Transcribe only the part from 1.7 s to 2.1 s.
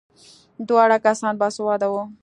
وو.